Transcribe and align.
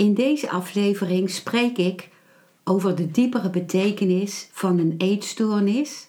In 0.00 0.14
deze 0.14 0.50
aflevering 0.50 1.30
spreek 1.30 1.78
ik 1.78 2.08
over 2.64 2.96
de 2.96 3.10
diepere 3.10 3.50
betekenis 3.50 4.48
van 4.52 4.78
een 4.78 4.94
eetstoornis 4.98 6.08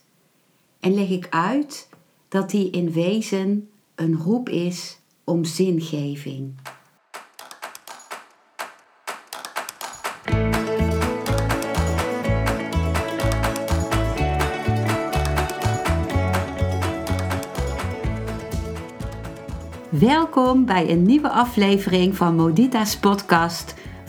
en 0.79 0.93
leg 0.93 1.09
ik 1.09 1.27
uit 1.29 1.89
dat 2.27 2.49
die 2.49 2.69
in 2.69 2.91
wezen 2.91 3.69
een 3.95 4.17
roep 4.17 4.49
is 4.49 4.99
om 5.23 5.43
zingeving. 5.43 6.53
Welkom 19.89 20.65
bij 20.65 20.89
een 20.89 21.03
nieuwe 21.03 21.29
aflevering 21.29 22.15
van 22.15 22.35
Modita's 22.35 22.97
podcast 22.97 23.79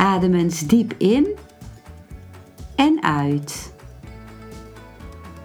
Adem 0.00 0.34
eens 0.34 0.60
diep 0.60 0.94
in 0.98 1.28
en 2.76 3.02
uit. 3.02 3.74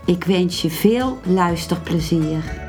Ik 0.05 0.23
wens 0.23 0.61
je 0.61 0.69
veel 0.69 1.17
luisterplezier. 1.25 2.63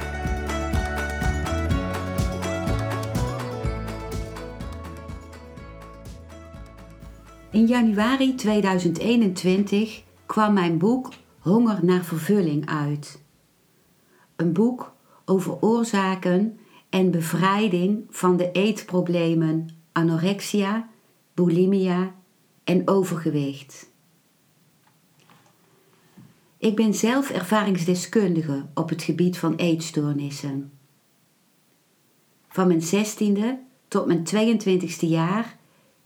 In 7.50 7.66
januari 7.66 8.34
2021 8.34 10.02
kwam 10.26 10.52
mijn 10.52 10.78
boek 10.78 11.12
Honger 11.38 11.78
naar 11.82 12.04
vervulling 12.04 12.68
uit. 12.68 13.22
Een 14.36 14.52
boek 14.52 14.94
over 15.24 15.60
oorzaken 15.60 16.58
en 16.90 17.10
bevrijding 17.10 18.04
van 18.10 18.36
de 18.36 18.50
eetproblemen 18.52 19.68
anorexia, 19.92 20.88
bulimia 21.36 22.14
en 22.64 22.88
overgewicht. 22.88 23.90
Ik 26.58 26.76
ben 26.76 26.94
zelf 26.94 27.30
ervaringsdeskundige 27.30 28.66
op 28.74 28.88
het 28.88 29.02
gebied 29.02 29.38
van 29.38 29.54
eetstoornissen. 29.54 30.72
Van 32.48 32.66
mijn 32.66 32.82
16e 32.82 33.44
tot 33.88 34.06
mijn 34.06 34.26
22e 34.34 35.08
jaar 35.08 35.56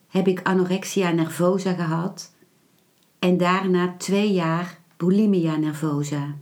heb 0.08 0.28
ik 0.28 0.42
anorexia 0.42 1.10
nervosa 1.10 1.72
gehad 1.72 2.34
en 3.18 3.36
daarna 3.36 3.94
twee 3.98 4.32
jaar 4.32 4.80
bulimia 4.96 5.56
nervosa. 5.56 6.36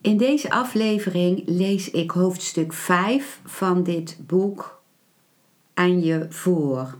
In 0.00 0.16
deze 0.16 0.50
aflevering 0.50 1.42
lees 1.46 1.90
ik 1.90 2.10
hoofdstuk 2.10 2.72
5 2.72 3.40
van 3.44 3.82
dit 3.82 4.18
boek 4.26 4.79
aan 5.80 6.00
je 6.00 6.26
voor. 6.28 6.98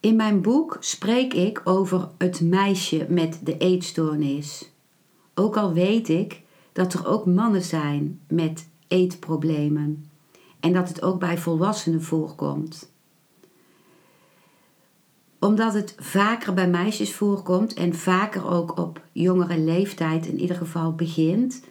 In 0.00 0.16
mijn 0.16 0.42
boek 0.42 0.76
spreek 0.80 1.34
ik 1.34 1.60
over 1.64 2.08
het 2.18 2.40
meisje 2.40 3.06
met 3.08 3.40
de 3.42 3.56
eetstoornis. 3.56 4.72
Ook 5.34 5.56
al 5.56 5.72
weet 5.72 6.08
ik 6.08 6.42
dat 6.72 6.92
er 6.92 7.06
ook 7.06 7.26
mannen 7.26 7.62
zijn 7.62 8.20
met 8.28 8.68
eetproblemen 8.88 10.10
en 10.60 10.72
dat 10.72 10.88
het 10.88 11.02
ook 11.02 11.18
bij 11.18 11.38
volwassenen 11.38 12.02
voorkomt. 12.02 12.92
Omdat 15.38 15.74
het 15.74 15.94
vaker 15.98 16.54
bij 16.54 16.68
meisjes 16.68 17.14
voorkomt 17.14 17.74
en 17.74 17.94
vaker 17.94 18.46
ook 18.46 18.78
op 18.78 19.00
jongere 19.12 19.58
leeftijd 19.58 20.26
in 20.26 20.40
ieder 20.40 20.56
geval 20.56 20.94
begint, 20.94 21.64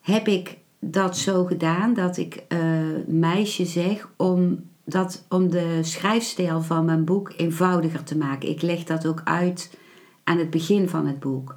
heb 0.00 0.28
ik 0.28 0.60
dat 0.84 1.16
zo 1.18 1.44
gedaan 1.44 1.94
dat 1.94 2.16
ik 2.16 2.44
uh, 2.48 2.58
meisje 3.06 3.64
zeg 3.64 4.08
om, 4.16 4.64
dat, 4.84 5.24
om 5.28 5.50
de 5.50 5.78
schrijfstijl 5.82 6.62
van 6.62 6.84
mijn 6.84 7.04
boek 7.04 7.32
eenvoudiger 7.36 8.02
te 8.02 8.16
maken. 8.16 8.48
Ik 8.48 8.62
leg 8.62 8.84
dat 8.84 9.06
ook 9.06 9.20
uit 9.24 9.78
aan 10.24 10.38
het 10.38 10.50
begin 10.50 10.88
van 10.88 11.06
het 11.06 11.20
boek. 11.20 11.56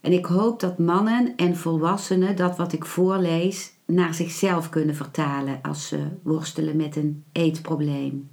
En 0.00 0.12
ik 0.12 0.26
hoop 0.26 0.60
dat 0.60 0.78
mannen 0.78 1.36
en 1.36 1.56
volwassenen 1.56 2.36
dat 2.36 2.56
wat 2.56 2.72
ik 2.72 2.84
voorlees 2.84 3.72
naar 3.84 4.14
zichzelf 4.14 4.68
kunnen 4.68 4.94
vertalen 4.94 5.58
als 5.62 5.88
ze 5.88 6.06
worstelen 6.22 6.76
met 6.76 6.96
een 6.96 7.24
eetprobleem. 7.32 8.28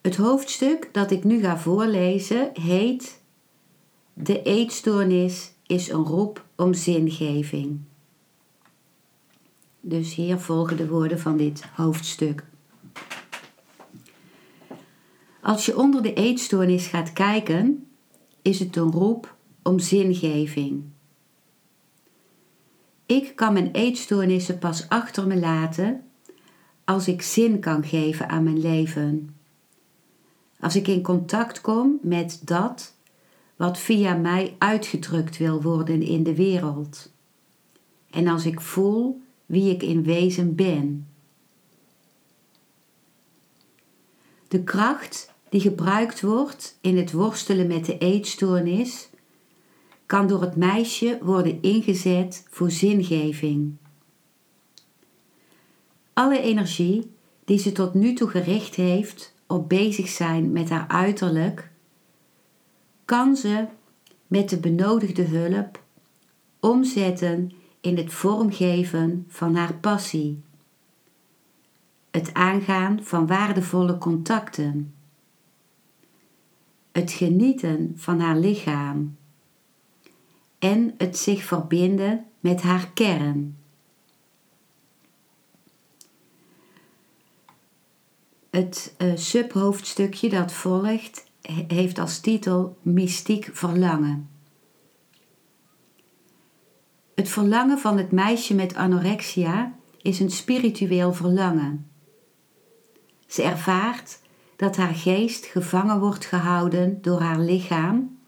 Het 0.00 0.16
hoofdstuk 0.16 0.88
dat 0.92 1.10
ik 1.10 1.24
nu 1.24 1.40
ga 1.40 1.58
voorlezen 1.58 2.50
heet 2.52 3.20
De 4.12 4.42
eetstoornis 4.42 5.52
is 5.70 5.88
een 5.88 6.04
roep 6.04 6.44
om 6.56 6.74
zingeving. 6.74 7.80
Dus 9.80 10.14
hier 10.14 10.38
volgen 10.38 10.76
de 10.76 10.88
woorden 10.88 11.20
van 11.20 11.36
dit 11.36 11.64
hoofdstuk. 11.74 12.44
Als 15.40 15.66
je 15.66 15.76
onder 15.76 16.02
de 16.02 16.12
eetstoornis 16.12 16.86
gaat 16.86 17.12
kijken, 17.12 17.86
is 18.42 18.58
het 18.58 18.76
een 18.76 18.90
roep 18.90 19.36
om 19.62 19.78
zingeving. 19.78 20.82
Ik 23.06 23.36
kan 23.36 23.52
mijn 23.52 23.70
eetstoornissen 23.70 24.58
pas 24.58 24.88
achter 24.88 25.26
me 25.26 25.38
laten 25.38 26.04
als 26.84 27.08
ik 27.08 27.22
zin 27.22 27.60
kan 27.60 27.84
geven 27.84 28.28
aan 28.28 28.42
mijn 28.42 28.60
leven. 28.60 29.36
Als 30.60 30.76
ik 30.76 30.88
in 30.88 31.02
contact 31.02 31.60
kom 31.60 31.98
met 32.02 32.40
dat 32.44 32.94
wat 33.60 33.78
via 33.78 34.14
mij 34.14 34.54
uitgedrukt 34.58 35.36
wil 35.36 35.62
worden 35.62 36.02
in 36.02 36.22
de 36.22 36.34
wereld. 36.34 37.12
En 38.10 38.28
als 38.28 38.46
ik 38.46 38.60
voel 38.60 39.20
wie 39.46 39.70
ik 39.70 39.82
in 39.82 40.02
wezen 40.02 40.54
ben. 40.54 41.06
De 44.48 44.62
kracht 44.62 45.32
die 45.48 45.60
gebruikt 45.60 46.20
wordt 46.20 46.78
in 46.80 46.96
het 46.96 47.12
worstelen 47.12 47.66
met 47.66 47.84
de 47.84 47.98
eetstoornis 47.98 49.08
kan 50.06 50.26
door 50.26 50.40
het 50.40 50.56
meisje 50.56 51.18
worden 51.22 51.62
ingezet 51.62 52.46
voor 52.50 52.70
zingeving. 52.70 53.76
Alle 56.12 56.40
energie 56.40 57.10
die 57.44 57.58
ze 57.58 57.72
tot 57.72 57.94
nu 57.94 58.14
toe 58.14 58.28
gericht 58.28 58.74
heeft 58.74 59.34
op 59.46 59.68
bezig 59.68 60.08
zijn 60.08 60.52
met 60.52 60.68
haar 60.68 60.88
uiterlijk, 60.88 61.69
kan 63.10 63.36
ze 63.36 63.66
met 64.26 64.48
de 64.48 64.60
benodigde 64.60 65.22
hulp 65.22 65.82
omzetten 66.60 67.52
in 67.80 67.96
het 67.96 68.12
vormgeven 68.12 69.24
van 69.28 69.54
haar 69.54 69.74
passie, 69.74 70.42
het 72.10 72.34
aangaan 72.34 73.04
van 73.04 73.26
waardevolle 73.26 73.98
contacten, 73.98 74.94
het 76.92 77.12
genieten 77.12 77.92
van 77.96 78.20
haar 78.20 78.36
lichaam. 78.36 79.16
En 80.58 80.94
het 80.98 81.16
zich 81.16 81.44
verbinden 81.44 82.24
met 82.40 82.62
haar 82.62 82.90
kern. 82.92 83.56
Het 88.50 88.94
uh, 88.98 89.16
subhoofdstukje 89.16 90.28
dat 90.28 90.52
volgt 90.52 91.29
heeft 91.66 91.98
als 91.98 92.20
titel 92.20 92.78
Mystiek 92.82 93.50
Verlangen. 93.52 94.28
Het 97.14 97.28
verlangen 97.28 97.78
van 97.78 97.98
het 97.98 98.12
meisje 98.12 98.54
met 98.54 98.74
anorexia 98.74 99.74
is 100.02 100.20
een 100.20 100.30
spiritueel 100.30 101.14
verlangen. 101.14 101.90
Ze 103.26 103.42
ervaart 103.42 104.20
dat 104.56 104.76
haar 104.76 104.94
geest 104.94 105.44
gevangen 105.44 106.00
wordt 106.00 106.24
gehouden 106.24 107.02
door 107.02 107.20
haar 107.20 107.40
lichaam 107.40 108.18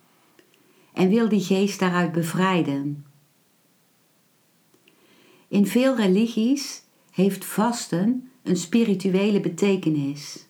en 0.92 1.08
wil 1.08 1.28
die 1.28 1.40
geest 1.40 1.78
daaruit 1.78 2.12
bevrijden. 2.12 3.06
In 5.48 5.66
veel 5.66 5.96
religies 5.96 6.82
heeft 7.10 7.44
vasten 7.44 8.30
een 8.42 8.56
spirituele 8.56 9.40
betekenis. 9.40 10.46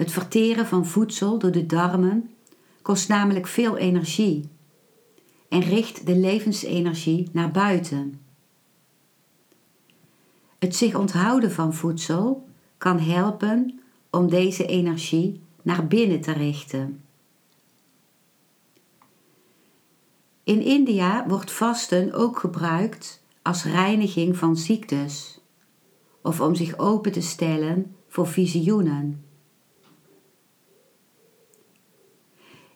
Het 0.00 0.12
verteren 0.12 0.66
van 0.66 0.86
voedsel 0.86 1.38
door 1.38 1.50
de 1.50 1.66
darmen 1.66 2.30
kost 2.82 3.08
namelijk 3.08 3.46
veel 3.46 3.76
energie 3.76 4.48
en 5.48 5.60
richt 5.60 6.06
de 6.06 6.16
levensenergie 6.16 7.28
naar 7.32 7.50
buiten. 7.50 8.20
Het 10.58 10.76
zich 10.76 10.94
onthouden 10.94 11.52
van 11.52 11.74
voedsel 11.74 12.48
kan 12.78 12.98
helpen 12.98 13.80
om 14.10 14.30
deze 14.30 14.66
energie 14.66 15.40
naar 15.62 15.86
binnen 15.86 16.20
te 16.20 16.32
richten. 16.32 17.04
In 20.44 20.62
India 20.62 21.26
wordt 21.28 21.52
vasten 21.52 22.12
ook 22.12 22.38
gebruikt 22.38 23.22
als 23.42 23.64
reiniging 23.64 24.36
van 24.36 24.56
ziektes 24.56 25.40
of 26.22 26.40
om 26.40 26.54
zich 26.54 26.78
open 26.78 27.12
te 27.12 27.20
stellen 27.20 27.94
voor 28.08 28.26
visioenen. 28.26 29.29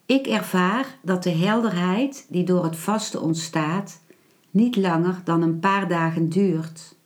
Ik 0.07 0.27
ervaar 0.27 0.99
dat 1.03 1.23
de 1.23 1.31
helderheid 1.31 2.27
die 2.29 2.45
door 2.45 2.65
het 2.65 2.77
vasten 2.77 3.23
ontstaat 3.23 4.01
niet 4.51 4.77
langer 4.77 5.21
dan 5.25 5.43
een 5.43 5.59
paar 5.59 5.89
dagen 5.89 6.29
duurt. 6.29 6.97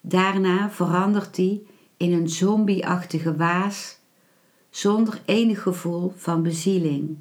Daarna 0.00 0.70
verandert 0.70 1.34
die 1.34 1.66
in 1.96 2.12
een 2.12 2.28
zombieachtige 2.28 3.36
waas 3.36 3.98
zonder 4.70 5.22
enig 5.24 5.62
gevoel 5.62 6.12
van 6.16 6.42
bezieling. 6.42 7.16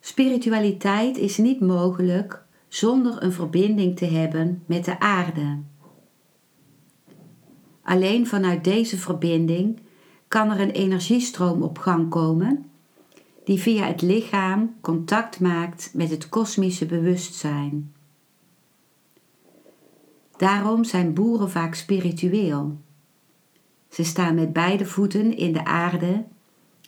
Spiritualiteit 0.00 1.16
is 1.16 1.36
niet 1.36 1.60
mogelijk 1.60 2.44
zonder 2.68 3.22
een 3.22 3.32
verbinding 3.32 3.96
te 3.96 4.04
hebben 4.04 4.62
met 4.66 4.84
de 4.84 5.00
aarde. 5.00 5.58
Alleen 7.82 8.26
vanuit 8.26 8.64
deze 8.64 8.98
verbinding 8.98 9.80
kan 10.28 10.50
er 10.50 10.60
een 10.60 10.70
energiestroom 10.70 11.62
op 11.62 11.78
gang 11.78 12.10
komen 12.10 12.70
die 13.44 13.60
via 13.60 13.86
het 13.86 14.02
lichaam 14.02 14.74
contact 14.80 15.40
maakt 15.40 15.90
met 15.94 16.10
het 16.10 16.28
kosmische 16.28 16.86
bewustzijn. 16.86 17.94
Daarom 20.36 20.84
zijn 20.84 21.14
boeren 21.14 21.50
vaak 21.50 21.74
spiritueel. 21.74 22.78
Ze 23.88 24.04
staan 24.04 24.34
met 24.34 24.52
beide 24.52 24.86
voeten 24.86 25.36
in 25.36 25.52
de 25.52 25.64
aarde 25.64 26.24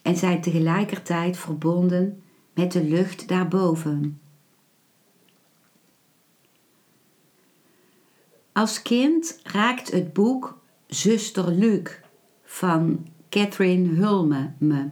en 0.03 0.17
zijn 0.17 0.41
tegelijkertijd 0.41 1.37
verbonden 1.37 2.23
met 2.55 2.73
de 2.73 2.85
lucht 2.85 3.29
daarboven. 3.29 4.21
Als 8.53 8.83
kind 8.83 9.41
raakt 9.43 9.91
het 9.91 10.13
boek 10.13 10.59
Zuster 10.87 11.51
Luc 11.51 11.91
van 12.45 13.07
Catherine 13.29 13.95
Hulme 13.95 14.53
me. 14.59 14.89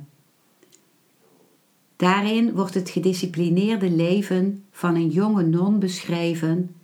Daarin 1.97 2.53
wordt 2.53 2.75
het 2.75 2.91
gedisciplineerde 2.91 3.91
leven 3.91 4.65
van 4.71 4.95
een 4.95 5.09
jonge 5.09 5.43
non 5.43 5.79
beschreven 5.79 6.75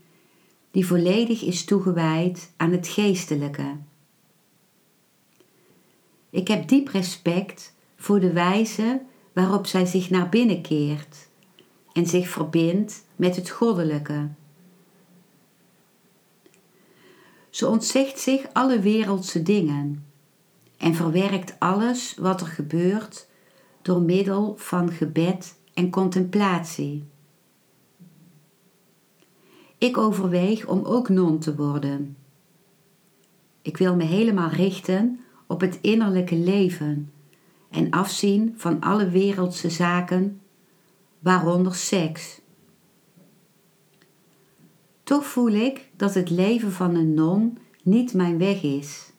die 0.70 0.86
volledig 0.86 1.42
is 1.42 1.64
toegewijd 1.64 2.52
aan 2.56 2.72
het 2.72 2.88
geestelijke. 2.88 3.76
Ik 6.30 6.48
heb 6.48 6.68
diep 6.68 6.88
respect 6.88 7.74
voor 7.96 8.20
de 8.20 8.32
wijze 8.32 9.00
waarop 9.32 9.66
zij 9.66 9.86
zich 9.86 10.10
naar 10.10 10.28
binnen 10.28 10.62
keert 10.62 11.28
en 11.92 12.06
zich 12.06 12.28
verbindt 12.28 13.04
met 13.16 13.36
het 13.36 13.50
goddelijke. 13.50 14.28
Ze 17.50 17.68
ontzegt 17.68 18.18
zich 18.18 18.46
alle 18.52 18.80
wereldse 18.80 19.42
dingen 19.42 20.04
en 20.82 20.94
verwerkt 20.94 21.54
alles 21.58 22.14
wat 22.14 22.40
er 22.40 22.46
gebeurt 22.46 23.28
door 23.82 24.00
middel 24.00 24.54
van 24.56 24.92
gebed 24.92 25.58
en 25.74 25.90
contemplatie. 25.90 27.04
Ik 29.78 29.98
overweeg 29.98 30.66
om 30.66 30.84
ook 30.84 31.08
non 31.08 31.38
te 31.38 31.56
worden. 31.56 32.16
Ik 33.62 33.76
wil 33.76 33.96
me 33.96 34.04
helemaal 34.04 34.48
richten 34.48 35.20
op 35.46 35.60
het 35.60 35.78
innerlijke 35.80 36.36
leven 36.36 37.12
en 37.70 37.90
afzien 37.90 38.54
van 38.56 38.80
alle 38.80 39.08
wereldse 39.10 39.70
zaken, 39.70 40.40
waaronder 41.18 41.74
seks. 41.74 42.40
Toch 45.02 45.24
voel 45.26 45.52
ik 45.52 45.90
dat 45.96 46.14
het 46.14 46.30
leven 46.30 46.72
van 46.72 46.94
een 46.94 47.14
non 47.14 47.58
niet 47.82 48.14
mijn 48.14 48.38
weg 48.38 48.62
is 48.62 49.11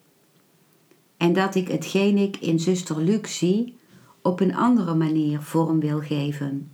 en 1.23 1.33
dat 1.33 1.55
ik 1.55 1.67
hetgeen 1.67 2.17
ik 2.17 2.37
in 2.37 2.59
zuster 2.59 3.01
Luc 3.01 3.37
zie 3.37 3.77
op 4.21 4.39
een 4.39 4.55
andere 4.55 4.95
manier 4.95 5.41
vorm 5.41 5.79
wil 5.79 5.99
geven. 5.99 6.71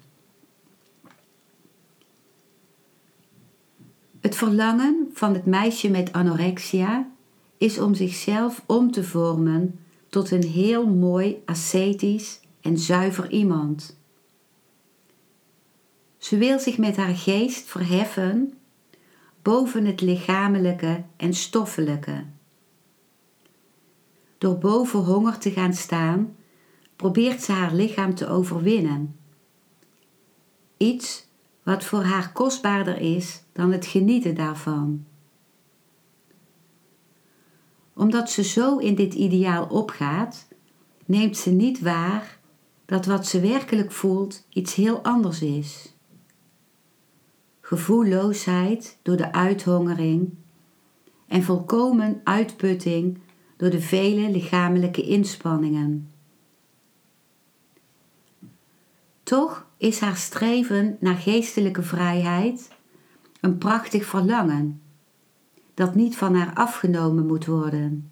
Het 4.20 4.36
verlangen 4.36 5.10
van 5.14 5.34
het 5.34 5.46
meisje 5.46 5.90
met 5.90 6.12
anorexia 6.12 7.10
is 7.58 7.80
om 7.80 7.94
zichzelf 7.94 8.64
om 8.66 8.92
te 8.92 9.04
vormen 9.04 9.80
tot 10.10 10.32
een 10.32 10.44
heel 10.44 10.88
mooi 10.88 11.42
ascetisch 11.46 12.40
en 12.62 12.78
zuiver 12.78 13.32
iemand. 13.32 13.98
Ze 16.18 16.38
wil 16.38 16.60
zich 16.60 16.78
met 16.78 16.96
haar 16.96 17.16
geest 17.16 17.68
verheffen 17.68 18.54
boven 19.42 19.86
het 19.86 20.02
lichamelijke 20.02 21.04
en 21.18 21.34
stoffelijke. 21.34 22.24
Door 24.40 24.58
boven 24.58 25.00
honger 25.00 25.38
te 25.38 25.52
gaan 25.52 25.74
staan, 25.74 26.36
probeert 26.96 27.42
ze 27.42 27.52
haar 27.52 27.74
lichaam 27.74 28.16
te 28.16 28.28
overwinnen. 28.28 29.16
Iets 30.78 31.28
wat 31.64 31.84
voor 31.84 32.04
haar 32.04 32.32
kostbaarder 32.32 32.98
is 32.98 33.44
dan 33.52 33.72
het 33.72 33.86
genieten 33.86 34.36
daarvan. 34.36 35.06
Omdat 37.94 38.30
ze 38.30 38.44
zo 38.44 38.78
in 38.78 38.96
dit 38.96 39.14
ideaal 39.14 39.66
opgaat, 39.66 40.48
neemt 41.06 41.38
ze 41.38 41.50
niet 41.50 41.80
waar 41.80 42.40
dat 42.86 43.06
wat 43.06 43.28
ze 43.28 43.40
werkelijk 43.40 43.92
voelt 43.92 44.46
iets 44.50 44.76
heel 44.76 45.02
anders 45.04 45.42
is. 45.42 45.96
Gevoelloosheid 47.62 48.98
door 49.02 49.18
de 49.18 49.32
uithongering 49.32 50.34
en 51.28 51.44
volkomen 51.44 52.22
uitputting 52.24 53.20
door 53.60 53.70
de 53.70 53.82
vele 53.82 54.30
lichamelijke 54.30 55.02
inspanningen. 55.02 56.12
Toch 59.24 59.66
is 59.78 60.00
haar 60.00 60.16
streven 60.16 60.98
naar 61.00 61.16
geestelijke 61.16 61.84
vrijheid 61.84 62.70
een 63.42 63.58
prachtig 63.58 64.06
verlangen 64.06 64.82
dat 65.74 65.96
niet 65.96 66.18
van 66.18 66.36
haar 66.36 66.54
afgenomen 66.54 67.26
moet 67.26 67.46
worden. 67.46 68.12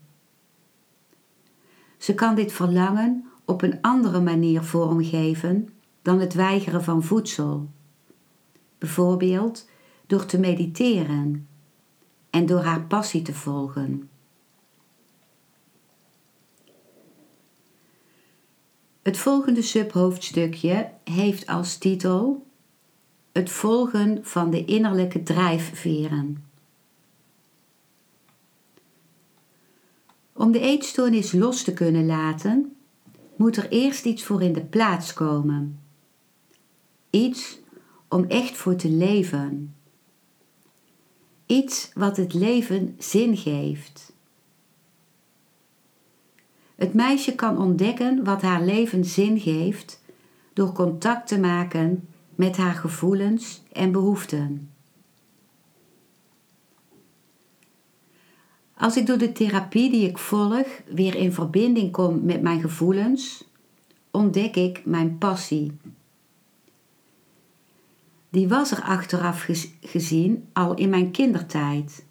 Ze 1.98 2.13
kan 2.13 2.36
dit 2.36 2.51
verlangen 2.51 3.25
op 3.46 3.62
een 3.62 3.82
andere 3.82 4.22
manier 4.22 4.63
vormgeven 4.63 5.70
dan 6.01 6.20
het 6.20 6.34
weigeren 6.34 6.84
van 6.84 7.04
voedsel. 7.04 7.70
Bijvoorbeeld 8.77 9.70
door 10.08 10.25
te 10.25 10.39
mediteren 10.39 11.48
en 12.30 12.46
door 12.46 12.62
haar 12.62 12.82
passie 12.82 13.22
te 13.22 13.34
volgen. 13.34 14.10
Het 19.08 19.18
volgende 19.18 19.62
subhoofdstukje 19.62 20.90
heeft 21.04 21.48
als 21.48 21.78
titel 21.78 22.46
Het 23.32 23.50
volgen 23.50 24.20
van 24.22 24.50
de 24.50 24.66
innerlijke 24.66 25.24
drijfveren. 25.24 26.44
Om 30.34 30.52
de 30.52 30.60
eetstoornis 30.60 31.32
los 31.32 31.64
te 31.64 31.74
kunnen 31.74 32.06
laten, 32.06 32.76
moet 33.36 33.58
er 33.58 33.70
eerst 33.70 34.06
iets 34.06 34.24
voor 34.24 34.42
in 34.42 34.54
de 34.54 34.66
plaats 34.66 35.14
komen. 35.14 35.80
Iets 37.10 37.60
om 38.08 38.26
echt 38.26 38.58
voor 38.58 38.76
te 38.76 38.90
leven. 38.90 39.76
Iets 41.46 41.92
wat 41.94 42.18
het 42.18 42.34
leven 42.34 42.96
zin 42.98 43.38
geeft. 43.38 44.07
Het 46.77 46.93
meisje 46.93 47.36
kan 47.36 47.57
ontdekken 47.57 48.24
wat 48.24 48.41
haar 48.41 48.62
leven 48.62 49.05
zin 49.05 49.39
geeft 49.39 50.01
door 50.53 50.72
contact 50.72 51.27
te 51.27 51.39
maken 51.39 52.07
met 52.36 52.57
haar 52.57 52.74
gevoelens 52.74 53.63
en 53.72 53.91
behoeften. 53.91 54.69
Als 58.77 58.98
ik 58.98 59.05
door 59.05 59.17
de 59.17 59.31
therapie 59.31 59.91
die 59.91 60.07
ik 60.07 60.17
volg 60.17 60.67
weer 60.86 61.15
in 61.15 61.34
verbinding 61.34 61.91
kom 61.91 62.25
met 62.25 62.41
mijn 62.41 62.62
gevoelens, 62.62 63.43
ontdek 64.12 64.55
ik 64.55 64.86
mijn 64.86 65.17
passie. 65.17 65.77
Die 68.29 68.48
was 68.48 68.72
er 68.72 68.81
achteraf 68.81 69.48
gezien 69.81 70.48
al 70.53 70.74
in 70.74 70.89
mijn 70.89 71.12
kindertijd. 71.12 72.05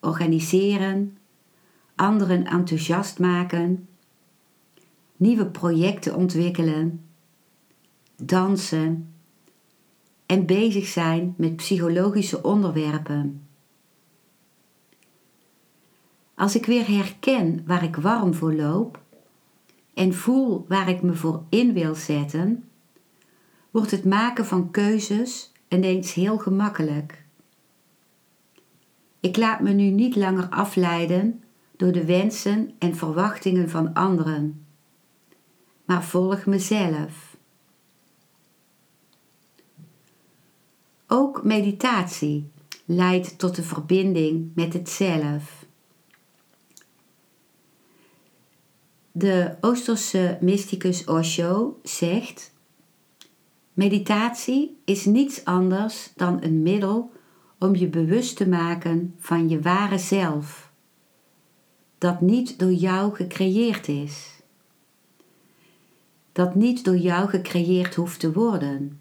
Organiseren, 0.00 1.18
anderen 1.96 2.46
enthousiast 2.46 3.18
maken, 3.18 3.88
nieuwe 5.16 5.46
projecten 5.46 6.14
ontwikkelen, 6.14 7.04
dansen 8.16 9.14
en 10.26 10.46
bezig 10.46 10.86
zijn 10.86 11.34
met 11.36 11.56
psychologische 11.56 12.42
onderwerpen. 12.42 13.46
Als 16.34 16.56
ik 16.56 16.66
weer 16.66 16.88
herken 16.88 17.62
waar 17.66 17.84
ik 17.84 17.96
warm 17.96 18.34
voor 18.34 18.54
loop 18.54 19.00
en 19.94 20.14
voel 20.14 20.64
waar 20.68 20.88
ik 20.88 21.02
me 21.02 21.14
voor 21.14 21.42
in 21.48 21.72
wil 21.72 21.94
zetten, 21.94 22.64
wordt 23.70 23.90
het 23.90 24.04
maken 24.04 24.46
van 24.46 24.70
keuzes 24.70 25.52
ineens 25.68 26.14
heel 26.14 26.38
gemakkelijk. 26.38 27.24
Ik 29.20 29.36
laat 29.36 29.60
me 29.60 29.72
nu 29.72 29.90
niet 29.90 30.16
langer 30.16 30.48
afleiden 30.48 31.42
door 31.76 31.92
de 31.92 32.04
wensen 32.04 32.74
en 32.78 32.96
verwachtingen 32.96 33.70
van 33.70 33.94
anderen, 33.94 34.66
maar 35.84 36.04
volg 36.04 36.46
mezelf. 36.46 37.36
Ook 41.06 41.44
meditatie 41.44 42.50
leidt 42.84 43.38
tot 43.38 43.56
de 43.56 43.62
verbinding 43.62 44.50
met 44.54 44.72
het 44.72 44.88
zelf. 44.88 45.64
De 49.12 49.56
Oosterse 49.60 50.38
mysticus 50.40 51.04
Osho 51.04 51.78
zegt: 51.82 52.54
Meditatie 53.72 54.78
is 54.84 55.04
niets 55.04 55.44
anders 55.44 56.12
dan 56.14 56.42
een 56.42 56.62
middel 56.62 57.10
om 57.58 57.74
je 57.74 57.88
bewust 57.88 58.36
te 58.36 58.48
maken 58.48 59.14
van 59.18 59.48
je 59.48 59.60
ware 59.60 59.98
zelf, 59.98 60.65
dat 61.98 62.20
niet 62.20 62.58
door 62.58 62.72
jou 62.72 63.14
gecreëerd 63.14 63.88
is, 63.88 64.40
dat 66.32 66.54
niet 66.54 66.84
door 66.84 66.96
jou 66.96 67.28
gecreëerd 67.28 67.94
hoeft 67.94 68.20
te 68.20 68.32
worden, 68.32 69.00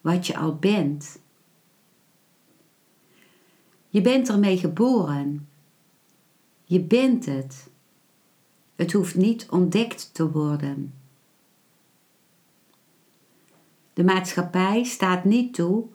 wat 0.00 0.26
je 0.26 0.36
al 0.36 0.56
bent. 0.56 1.18
Je 3.88 4.00
bent 4.00 4.28
ermee 4.28 4.58
geboren. 4.58 5.48
Je 6.64 6.80
bent 6.80 7.26
het. 7.26 7.68
Het 8.76 8.92
hoeft 8.92 9.14
niet 9.14 9.46
ontdekt 9.50 10.14
te 10.14 10.30
worden. 10.30 10.94
De 13.92 14.04
maatschappij 14.04 14.84
staat 14.84 15.24
niet 15.24 15.54
toe 15.54 15.86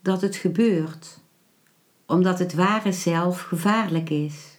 dat 0.00 0.20
het 0.20 0.36
gebeurt, 0.36 1.20
omdat 2.06 2.38
het 2.38 2.54
ware 2.54 2.92
zelf 2.92 3.40
gevaarlijk 3.40 4.10
is. 4.10 4.57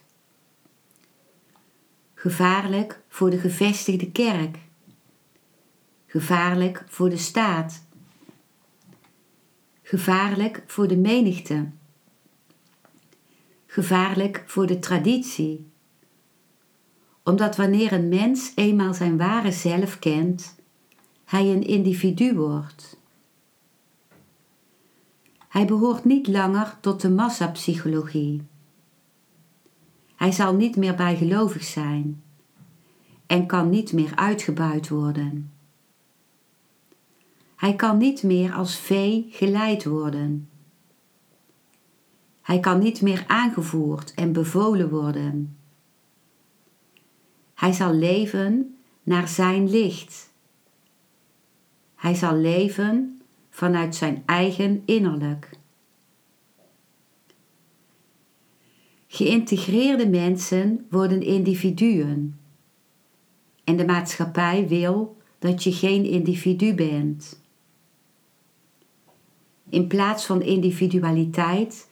Gevaarlijk 2.20 3.00
voor 3.08 3.30
de 3.30 3.38
gevestigde 3.38 4.10
kerk. 4.10 4.58
Gevaarlijk 6.06 6.84
voor 6.88 7.10
de 7.10 7.16
staat. 7.16 7.84
Gevaarlijk 9.82 10.62
voor 10.66 10.88
de 10.88 10.96
menigte. 10.96 11.68
Gevaarlijk 13.66 14.44
voor 14.46 14.66
de 14.66 14.78
traditie. 14.78 15.70
Omdat 17.24 17.56
wanneer 17.56 17.92
een 17.92 18.08
mens 18.08 18.52
eenmaal 18.54 18.94
zijn 18.94 19.16
ware 19.16 19.52
zelf 19.52 19.98
kent, 19.98 20.54
hij 21.24 21.46
een 21.46 21.66
individu 21.66 22.34
wordt. 22.34 22.96
Hij 25.48 25.66
behoort 25.66 26.04
niet 26.04 26.26
langer 26.26 26.76
tot 26.80 27.00
de 27.00 27.10
massapsychologie. 27.10 28.49
Hij 30.20 30.32
zal 30.32 30.54
niet 30.54 30.76
meer 30.76 30.94
bijgelovig 30.94 31.64
zijn 31.64 32.22
en 33.26 33.46
kan 33.46 33.70
niet 33.70 33.92
meer 33.92 34.12
uitgebuit 34.14 34.88
worden. 34.88 35.52
Hij 37.56 37.74
kan 37.74 37.98
niet 37.98 38.22
meer 38.22 38.52
als 38.52 38.78
vee 38.78 39.26
geleid 39.30 39.84
worden. 39.84 40.48
Hij 42.42 42.60
kan 42.60 42.78
niet 42.78 43.02
meer 43.02 43.24
aangevoerd 43.26 44.14
en 44.14 44.32
bevolen 44.32 44.90
worden. 44.90 45.56
Hij 47.54 47.72
zal 47.72 47.92
leven 47.92 48.76
naar 49.02 49.28
zijn 49.28 49.70
licht. 49.70 50.32
Hij 51.94 52.14
zal 52.14 52.36
leven 52.36 53.20
vanuit 53.50 53.96
zijn 53.96 54.22
eigen 54.26 54.82
innerlijk. 54.84 55.59
Geïntegreerde 59.12 60.08
mensen 60.08 60.86
worden 60.90 61.22
individuen. 61.22 62.40
En 63.64 63.76
de 63.76 63.84
maatschappij 63.84 64.68
wil 64.68 65.16
dat 65.38 65.62
je 65.62 65.72
geen 65.72 66.04
individu 66.04 66.74
bent. 66.74 67.42
In 69.68 69.86
plaats 69.86 70.26
van 70.26 70.42
individualiteit 70.42 71.88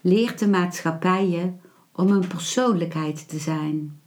leert 0.00 0.38
de 0.38 0.48
maatschappij 0.48 1.28
je 1.28 1.52
om 1.92 2.10
een 2.10 2.26
persoonlijkheid 2.26 3.28
te 3.28 3.38
zijn. 3.38 4.00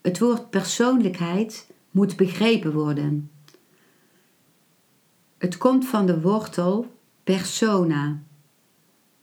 Het 0.00 0.18
woord 0.18 0.50
persoonlijkheid 0.50 1.70
moet 1.90 2.16
begrepen 2.16 2.72
worden. 2.72 3.30
Het 5.38 5.56
komt 5.56 5.86
van 5.86 6.06
de 6.06 6.20
wortel 6.20 6.86
persona. 7.24 8.22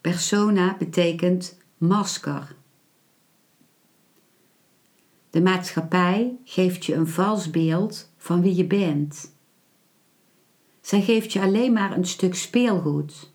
Persona 0.02 0.76
betekent 0.78 1.58
masker. 1.78 2.56
De 5.30 5.42
maatschappij 5.42 6.38
geeft 6.44 6.86
je 6.86 6.94
een 6.94 7.08
vals 7.08 7.50
beeld 7.50 8.10
van 8.18 8.42
wie 8.42 8.56
je 8.56 8.66
bent. 8.66 9.34
Zij 10.82 11.02
geeft 11.02 11.34
je 11.34 11.42
alleen 11.42 11.74
maar 11.74 11.98
een 11.98 12.06
stuk 12.06 12.36
speelgoed. 12.36 13.32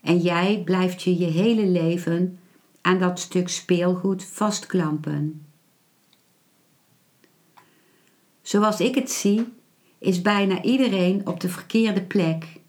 En 0.00 0.18
jij 0.18 0.62
blijft 0.64 1.02
je 1.02 1.18
je 1.18 1.26
hele 1.26 1.66
leven 1.66 2.38
aan 2.80 2.98
dat 2.98 3.18
stuk 3.20 3.48
speelgoed 3.48 4.24
vastklampen. 4.24 5.46
Zoals 8.42 8.80
ik 8.80 8.94
het 8.94 9.10
zie, 9.10 9.52
is 9.98 10.22
bijna 10.22 10.62
iedereen 10.62 11.26
op 11.26 11.40
de 11.40 11.48
verkeerde 11.48 12.02
plek. 12.02 12.60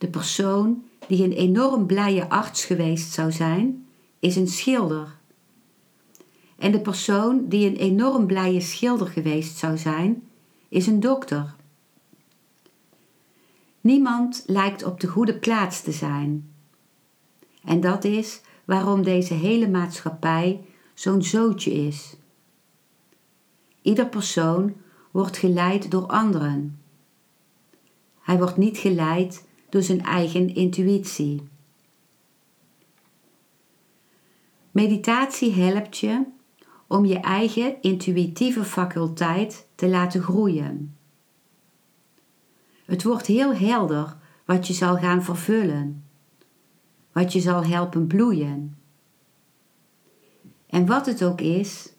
De 0.00 0.08
persoon 0.08 0.84
die 1.06 1.24
een 1.24 1.32
enorm 1.32 1.86
blije 1.86 2.28
arts 2.28 2.64
geweest 2.64 3.12
zou 3.12 3.32
zijn, 3.32 3.86
is 4.18 4.36
een 4.36 4.48
schilder. 4.48 5.16
En 6.58 6.72
de 6.72 6.80
persoon 6.80 7.48
die 7.48 7.66
een 7.66 7.76
enorm 7.76 8.26
blije 8.26 8.60
schilder 8.60 9.06
geweest 9.06 9.56
zou 9.56 9.78
zijn, 9.78 10.28
is 10.68 10.86
een 10.86 11.00
dokter. 11.00 11.54
Niemand 13.80 14.42
lijkt 14.46 14.84
op 14.84 15.00
de 15.00 15.06
goede 15.06 15.38
plaats 15.38 15.82
te 15.82 15.92
zijn. 15.92 16.52
En 17.64 17.80
dat 17.80 18.04
is 18.04 18.40
waarom 18.64 19.02
deze 19.02 19.34
hele 19.34 19.68
maatschappij 19.68 20.64
zo'n 20.94 21.22
zootje 21.22 21.72
is. 21.72 22.16
Ieder 23.82 24.06
persoon 24.06 24.74
wordt 25.10 25.36
geleid 25.36 25.90
door 25.90 26.06
anderen. 26.06 26.80
Hij 28.20 28.38
wordt 28.38 28.56
niet 28.56 28.78
geleid 28.78 29.48
door 29.70 29.82
zijn 29.82 30.02
eigen 30.02 30.54
intuïtie. 30.54 31.42
Meditatie 34.70 35.52
helpt 35.52 35.98
je 35.98 36.24
om 36.86 37.04
je 37.04 37.18
eigen 37.20 37.82
intuïtieve 37.82 38.64
faculteit 38.64 39.66
te 39.74 39.88
laten 39.88 40.22
groeien. 40.22 40.96
Het 42.84 43.02
wordt 43.02 43.26
heel 43.26 43.54
helder 43.54 44.16
wat 44.44 44.66
je 44.66 44.72
zal 44.72 44.96
gaan 44.96 45.22
vervullen, 45.22 46.04
wat 47.12 47.32
je 47.32 47.40
zal 47.40 47.64
helpen 47.64 48.06
bloeien. 48.06 48.78
En 50.66 50.86
wat 50.86 51.06
het 51.06 51.24
ook 51.24 51.40
is, 51.40 51.92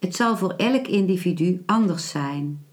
het 0.00 0.14
zal 0.14 0.36
voor 0.36 0.52
elk 0.52 0.86
individu 0.86 1.62
anders 1.66 2.08
zijn. 2.10 2.65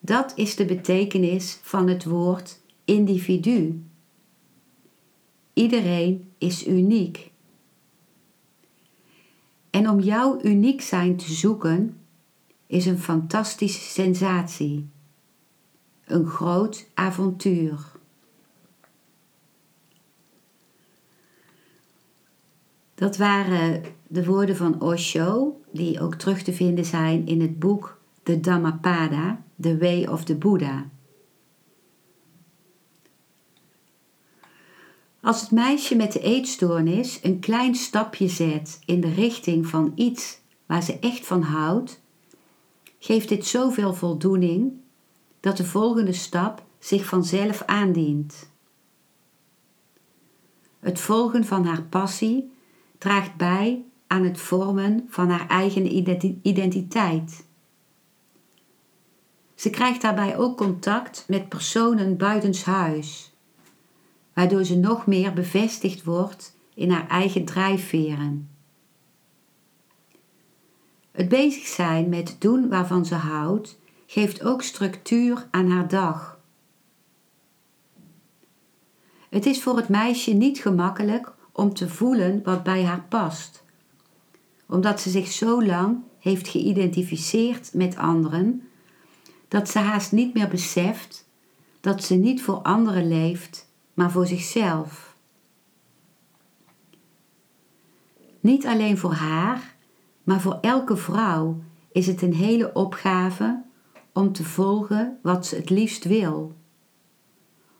Dat 0.00 0.32
is 0.36 0.56
de 0.56 0.64
betekenis 0.64 1.58
van 1.62 1.88
het 1.88 2.04
woord 2.04 2.60
individu. 2.84 3.84
Iedereen 5.52 6.30
is 6.38 6.66
uniek. 6.66 7.30
En 9.70 9.88
om 9.88 10.00
jouw 10.00 10.38
uniek 10.42 10.80
zijn 10.80 11.16
te 11.16 11.32
zoeken 11.32 12.00
is 12.66 12.86
een 12.86 12.98
fantastische 12.98 13.80
sensatie. 13.90 14.88
Een 16.04 16.26
groot 16.26 16.88
avontuur. 16.94 17.92
Dat 22.94 23.16
waren 23.16 23.82
de 24.06 24.24
woorden 24.24 24.56
van 24.56 24.80
Osho, 24.80 25.60
die 25.72 26.00
ook 26.00 26.14
terug 26.14 26.42
te 26.42 26.52
vinden 26.52 26.84
zijn 26.84 27.26
in 27.26 27.40
het 27.40 27.58
boek 27.58 27.99
The 28.30 28.40
Dhammapada, 28.40 29.42
The 29.60 29.76
Way 29.78 30.06
of 30.06 30.24
the 30.24 30.34
Buddha. 30.34 30.90
Als 35.20 35.40
het 35.40 35.50
meisje 35.50 35.96
met 35.96 36.12
de 36.12 36.20
eetstoornis 36.20 37.18
een 37.22 37.38
klein 37.38 37.74
stapje 37.74 38.28
zet 38.28 38.78
in 38.84 39.00
de 39.00 39.14
richting 39.14 39.66
van 39.66 39.92
iets 39.94 40.40
waar 40.66 40.82
ze 40.82 40.98
echt 40.98 41.26
van 41.26 41.42
houdt, 41.42 42.00
geeft 42.98 43.28
dit 43.28 43.46
zoveel 43.46 43.94
voldoening 43.94 44.72
dat 45.40 45.56
de 45.56 45.64
volgende 45.64 46.12
stap 46.12 46.62
zich 46.78 47.04
vanzelf 47.04 47.62
aandient. 47.62 48.50
Het 50.78 51.00
volgen 51.00 51.44
van 51.44 51.64
haar 51.64 51.82
passie 51.82 52.52
draagt 52.98 53.36
bij 53.36 53.84
aan 54.06 54.24
het 54.24 54.38
vormen 54.38 55.06
van 55.08 55.30
haar 55.30 55.48
eigen 55.48 55.96
identiteit. 56.42 57.48
Ze 59.60 59.70
krijgt 59.70 60.00
daarbij 60.00 60.36
ook 60.36 60.56
contact 60.56 61.24
met 61.28 61.48
personen 61.48 62.16
buitenshuis, 62.16 63.32
waardoor 64.34 64.64
ze 64.64 64.76
nog 64.76 65.06
meer 65.06 65.32
bevestigd 65.32 66.04
wordt 66.04 66.56
in 66.74 66.90
haar 66.90 67.08
eigen 67.08 67.44
drijfveren. 67.44 68.50
Het 71.10 71.28
bezig 71.28 71.66
zijn 71.66 72.08
met 72.08 72.36
doen 72.38 72.68
waarvan 72.68 73.06
ze 73.06 73.14
houdt, 73.14 73.78
geeft 74.06 74.44
ook 74.44 74.62
structuur 74.62 75.48
aan 75.50 75.70
haar 75.70 75.88
dag. 75.88 76.40
Het 79.30 79.46
is 79.46 79.62
voor 79.62 79.76
het 79.76 79.88
meisje 79.88 80.32
niet 80.32 80.58
gemakkelijk 80.58 81.32
om 81.52 81.74
te 81.74 81.88
voelen 81.88 82.42
wat 82.44 82.62
bij 82.62 82.84
haar 82.84 83.04
past, 83.08 83.64
omdat 84.66 85.00
ze 85.00 85.10
zich 85.10 85.26
zo 85.26 85.64
lang 85.64 85.98
heeft 86.18 86.48
geïdentificeerd 86.48 87.74
met 87.74 87.96
anderen 87.96 88.64
dat 89.50 89.68
ze 89.68 89.78
haast 89.78 90.12
niet 90.12 90.34
meer 90.34 90.48
beseft 90.48 91.28
dat 91.80 92.04
ze 92.04 92.14
niet 92.14 92.42
voor 92.42 92.56
anderen 92.56 93.08
leeft, 93.08 93.68
maar 93.94 94.10
voor 94.10 94.26
zichzelf. 94.26 95.16
Niet 98.40 98.66
alleen 98.66 98.98
voor 98.98 99.12
haar, 99.12 99.74
maar 100.22 100.40
voor 100.40 100.58
elke 100.60 100.96
vrouw 100.96 101.62
is 101.92 102.06
het 102.06 102.22
een 102.22 102.34
hele 102.34 102.72
opgave 102.72 103.62
om 104.12 104.32
te 104.32 104.44
volgen 104.44 105.18
wat 105.22 105.46
ze 105.46 105.56
het 105.56 105.70
liefst 105.70 106.04
wil. 106.04 106.56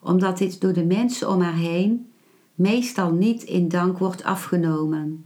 Omdat 0.00 0.38
dit 0.38 0.60
door 0.60 0.72
de 0.72 0.84
mensen 0.84 1.28
om 1.28 1.40
haar 1.40 1.56
heen 1.56 2.10
meestal 2.54 3.12
niet 3.12 3.42
in 3.42 3.68
dank 3.68 3.98
wordt 3.98 4.22
afgenomen. 4.22 5.24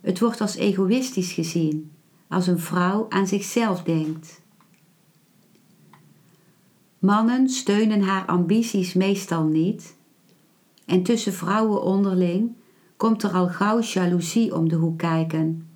Het 0.00 0.20
wordt 0.20 0.40
als 0.40 0.54
egoïstisch 0.54 1.32
gezien 1.32 1.92
als 2.32 2.46
een 2.46 2.58
vrouw 2.58 3.06
aan 3.08 3.26
zichzelf 3.26 3.82
denkt. 3.82 4.40
Mannen 6.98 7.48
steunen 7.48 8.02
haar 8.02 8.26
ambities 8.26 8.92
meestal 8.94 9.44
niet 9.44 9.96
en 10.86 11.02
tussen 11.02 11.32
vrouwen 11.32 11.82
onderling 11.82 12.52
komt 12.96 13.22
er 13.22 13.30
al 13.30 13.48
gauw 13.48 13.80
jaloezie 13.80 14.54
om 14.54 14.68
de 14.68 14.74
hoek 14.74 14.98
kijken, 14.98 15.68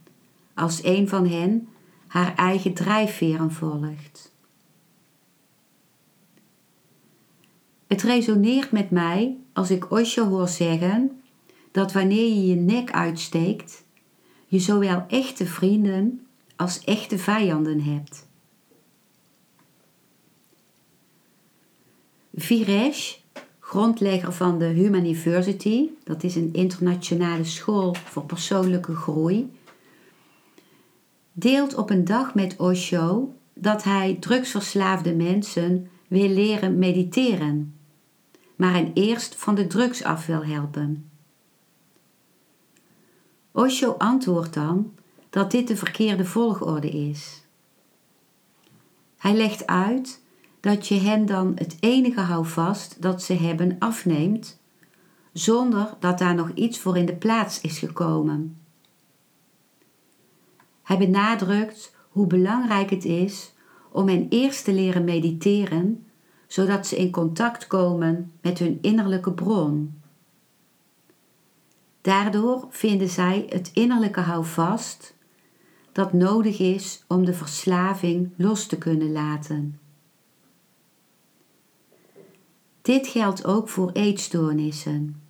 als 0.55 0.85
een 0.85 1.09
van 1.09 1.27
hen 1.27 1.69
haar 2.07 2.35
eigen 2.35 2.75
drijfveren 2.75 3.53
volgt. 3.53 4.35
Het 7.87 8.03
resoneert 8.03 8.73
met 8.73 8.91
mij 8.91 9.37
als 9.53 9.71
ik 9.71 9.91
Osho 9.91 10.29
hoor 10.29 10.49
zeggen 10.49 11.21
dat 11.71 11.93
wanneer 11.93 12.29
je 12.29 12.47
je 12.47 12.55
nek 12.55 12.91
uitsteekt, 12.91 13.85
je 14.47 14.59
zowel 14.59 15.05
echte 15.09 15.47
vrienden 15.47 16.26
als 16.57 16.85
echte 16.85 17.19
vijanden 17.19 17.81
hebt. 17.81 18.27
Viresh, 22.35 23.15
grondlegger 23.61 24.33
van 24.33 24.59
de 24.59 24.65
Humaniversity, 24.65 25.89
dat 26.05 26.23
is 26.23 26.35
een 26.35 26.53
internationale 26.53 27.45
school 27.45 27.95
voor 27.95 28.25
persoonlijke 28.25 28.95
groei, 28.95 29.53
deelt 31.33 31.75
op 31.75 31.91
een 31.91 32.05
dag 32.05 32.35
met 32.35 32.57
Osho 32.57 33.35
dat 33.55 33.83
hij 33.83 34.17
drugsverslaafde 34.21 35.15
mensen 35.15 35.91
wil 36.09 36.29
leren 36.29 36.79
mediteren, 36.79 37.79
maar 38.57 38.73
hen 38.73 38.91
eerst 38.95 39.35
van 39.35 39.55
de 39.55 39.67
drugs 39.67 40.03
af 40.03 40.27
wil 40.27 40.45
helpen. 40.45 41.11
Osho 43.53 43.95
antwoordt 43.99 44.55
dan 44.55 44.93
dat 45.37 45.51
dit 45.51 45.69
de 45.69 45.77
verkeerde 45.77 46.25
volgorde 46.25 46.89
is. 46.89 47.43
Hij 49.17 49.35
legt 49.35 49.67
uit 49.67 50.23
dat 50.61 50.89
je 50.89 50.95
hen 50.95 51.27
dan 51.27 51.53
het 51.55 51.77
enige 51.81 52.21
houvast 52.21 53.03
dat 53.03 53.23
ze 53.23 53.35
hebben 53.35 53.77
afneemt, 53.79 54.61
zonder 55.33 55.95
dat 56.01 56.19
daar 56.19 56.35
nog 56.35 56.51
iets 56.55 56.79
voor 56.79 56.97
in 56.97 57.07
de 57.07 57.15
plaats 57.15 57.61
is 57.61 57.79
gekomen. 57.79 58.59
Hij 60.83 60.99
benadrukt 60.99 61.95
hoe 62.09 62.27
belangrijk 62.27 62.91
het 62.91 63.05
is 63.05 63.53
om 63.91 64.09
hen 64.09 64.27
eerst 64.29 64.65
te 64.65 64.73
leren 64.73 65.05
mediteren, 65.05 66.07
zodat 66.47 66.87
ze 66.87 66.97
in 66.97 67.11
contact 67.11 67.67
komen 67.67 68.33
met 68.41 68.59
hun 68.59 68.79
innerlijke 68.81 69.33
bron. 69.33 70.01
Daardoor 72.01 72.67
vinden 72.71 73.09
zij 73.09 73.47
het 73.49 73.71
innerlijke 73.73 74.21
houvast 74.21 75.15
dat 75.97 76.13
nodig 76.13 76.59
is 76.59 77.05
om 77.09 77.25
de 77.25 77.33
verslaving 77.33 78.31
los 78.37 78.67
te 78.67 78.79
kunnen 78.79 79.13
laten. 79.13 79.81
Dit 82.83 83.07
geldt 83.07 83.45
ook 83.45 83.69
voor 83.69 83.91
eetstoornissen. 83.93 85.23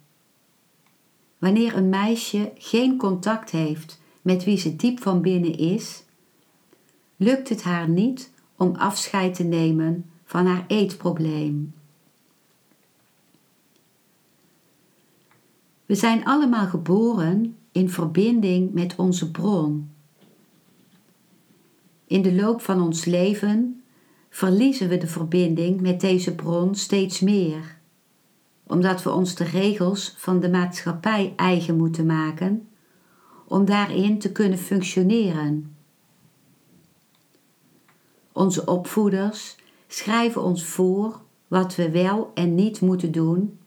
Wanneer 1.38 1.76
een 1.76 1.88
meisje 1.88 2.52
geen 2.54 2.96
contact 2.96 3.50
heeft 3.50 4.00
met 4.22 4.44
wie 4.44 4.58
ze 4.58 4.76
diep 4.76 5.02
van 5.02 5.22
binnen 5.22 5.58
is, 5.58 6.04
lukt 7.16 7.48
het 7.48 7.62
haar 7.62 7.88
niet 7.88 8.32
om 8.56 8.74
afscheid 8.74 9.34
te 9.34 9.44
nemen 9.44 10.10
van 10.24 10.46
haar 10.46 10.64
eetprobleem. 10.66 11.74
We 15.84 15.94
zijn 15.94 16.24
allemaal 16.24 16.66
geboren 16.66 17.56
in 17.72 17.90
verbinding 17.90 18.72
met 18.72 18.96
onze 18.96 19.30
bron. 19.30 19.94
In 22.06 22.22
de 22.22 22.34
loop 22.34 22.60
van 22.60 22.82
ons 22.82 23.04
leven 23.04 23.82
verliezen 24.30 24.88
we 24.88 24.98
de 24.98 25.06
verbinding 25.06 25.80
met 25.80 26.00
deze 26.00 26.34
bron 26.34 26.74
steeds 26.74 27.20
meer, 27.20 27.78
omdat 28.66 29.02
we 29.02 29.10
ons 29.10 29.34
de 29.34 29.44
regels 29.44 30.14
van 30.16 30.40
de 30.40 30.50
maatschappij 30.50 31.32
eigen 31.36 31.76
moeten 31.76 32.06
maken 32.06 32.68
om 33.46 33.64
daarin 33.64 34.18
te 34.18 34.32
kunnen 34.32 34.58
functioneren. 34.58 35.76
Onze 38.32 38.66
opvoeders 38.66 39.56
schrijven 39.86 40.42
ons 40.42 40.64
voor 40.64 41.20
wat 41.48 41.74
we 41.74 41.90
wel 41.90 42.30
en 42.34 42.54
niet 42.54 42.80
moeten 42.80 43.12
doen 43.12 43.58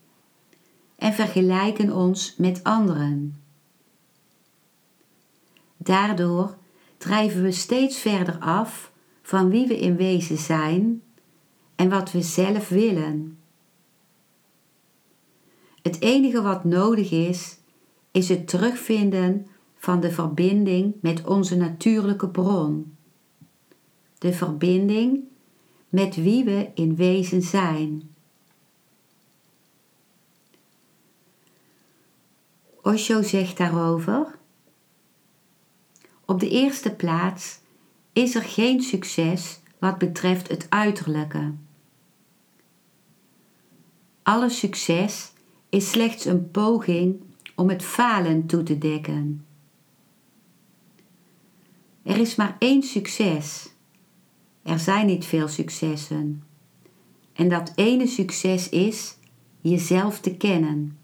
en 0.95 1.13
vergelijken 1.13 1.95
ons 1.95 2.36
met 2.38 2.63
anderen. 2.63 3.41
Daardoor 5.78 6.58
drijven 6.99 7.43
we 7.43 7.51
steeds 7.51 7.99
verder 7.99 8.38
af 8.39 8.91
van 9.21 9.49
wie 9.49 9.67
we 9.67 9.79
in 9.79 9.95
wezen 9.95 10.38
zijn 10.38 11.01
en 11.75 11.89
wat 11.89 12.12
we 12.12 12.21
zelf 12.21 12.69
willen. 12.69 13.38
Het 15.81 16.01
enige 16.01 16.41
wat 16.41 16.63
nodig 16.63 17.12
is, 17.12 17.57
is 18.12 18.29
het 18.29 18.47
terugvinden 18.47 19.47
van 19.77 19.99
de 19.99 20.12
verbinding 20.12 20.93
met 21.01 21.25
onze 21.25 21.55
natuurlijke 21.55 22.29
bron. 22.29 22.97
De 24.17 24.33
verbinding 24.33 25.23
met 25.89 26.15
wie 26.15 26.43
we 26.43 26.69
in 26.73 26.95
wezen 26.95 27.41
zijn. 27.41 28.15
Osho 32.81 33.21
zegt 33.21 33.57
daarover: 33.57 34.38
op 36.29 36.39
de 36.39 36.49
eerste 36.49 36.91
plaats 36.95 37.59
is 38.13 38.35
er 38.35 38.43
geen 38.43 38.81
succes 38.81 39.59
wat 39.79 39.97
betreft 39.97 40.47
het 40.47 40.65
uiterlijke. 40.69 41.53
Alle 44.23 44.49
succes 44.49 45.31
is 45.69 45.89
slechts 45.89 46.25
een 46.25 46.51
poging 46.51 47.21
om 47.55 47.69
het 47.69 47.83
falen 47.83 48.45
toe 48.45 48.63
te 48.63 48.77
dekken. 48.77 49.45
Er 52.03 52.17
is 52.17 52.35
maar 52.35 52.55
één 52.59 52.83
succes. 52.83 53.73
Er 54.63 54.79
zijn 54.79 55.05
niet 55.05 55.25
veel 55.25 55.47
successen. 55.47 56.43
En 57.33 57.49
dat 57.49 57.71
ene 57.75 58.07
succes 58.07 58.69
is 58.69 59.17
jezelf 59.61 60.19
te 60.19 60.37
kennen, 60.37 60.97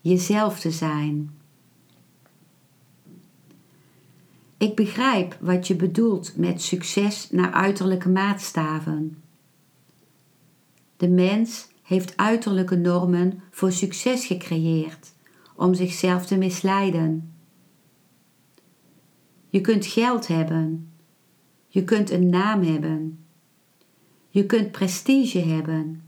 jezelf 0.00 0.60
te 0.60 0.70
zijn. 0.70 1.42
Ik 4.56 4.76
begrijp 4.76 5.36
wat 5.40 5.66
je 5.66 5.76
bedoelt 5.76 6.36
met 6.36 6.62
succes 6.62 7.30
naar 7.30 7.52
uiterlijke 7.52 8.08
maatstaven. 8.08 9.22
De 10.96 11.08
mens 11.08 11.68
heeft 11.82 12.16
uiterlijke 12.16 12.76
normen 12.76 13.42
voor 13.50 13.72
succes 13.72 14.26
gecreëerd 14.26 15.12
om 15.56 15.74
zichzelf 15.74 16.26
te 16.26 16.36
misleiden. 16.36 17.34
Je 19.48 19.60
kunt 19.60 19.86
geld 19.86 20.26
hebben. 20.26 20.92
Je 21.68 21.84
kunt 21.84 22.10
een 22.10 22.28
naam 22.28 22.62
hebben. 22.62 23.24
Je 24.28 24.46
kunt 24.46 24.70
prestige 24.70 25.38
hebben. 25.38 26.02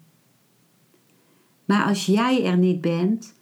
Maar 1.64 1.84
als 1.84 2.06
jij 2.06 2.44
er 2.44 2.56
niet 2.56 2.80
bent, 2.80 3.34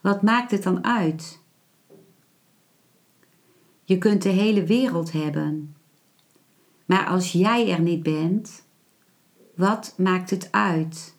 wat 0.00 0.22
maakt 0.22 0.50
het 0.50 0.62
dan 0.62 0.84
uit? 0.84 1.41
Je 3.92 3.98
kunt 3.98 4.22
de 4.22 4.28
hele 4.28 4.64
wereld 4.64 5.12
hebben. 5.12 5.76
Maar 6.86 7.06
als 7.06 7.32
jij 7.32 7.70
er 7.70 7.80
niet 7.80 8.02
bent, 8.02 8.64
wat 9.54 9.94
maakt 9.96 10.30
het 10.30 10.52
uit? 10.52 11.14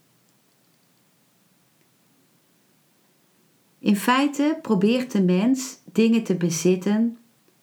In 3.80 3.96
feite 3.96 4.60
probeert 4.62 5.12
de 5.12 5.22
mens 5.22 5.78
dingen 5.92 6.24
te 6.24 6.36
bezitten 6.36 7.18